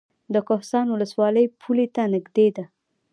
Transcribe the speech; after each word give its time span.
کهسان 0.47 0.85
ولسوالۍ 0.91 1.45
پولې 1.61 1.85
ته 1.95 2.01
نږدې 2.13 2.47
ده؟ 2.55 2.63